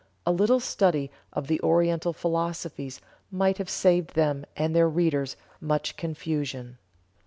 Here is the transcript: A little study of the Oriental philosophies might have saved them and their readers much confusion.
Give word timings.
A 0.25 0.31
little 0.31 0.59
study 0.59 1.11
of 1.31 1.45
the 1.45 1.61
Oriental 1.61 2.11
philosophies 2.11 3.01
might 3.29 3.59
have 3.59 3.69
saved 3.69 4.15
them 4.15 4.47
and 4.57 4.75
their 4.75 4.89
readers 4.89 5.35
much 5.59 5.95
confusion. 5.95 6.79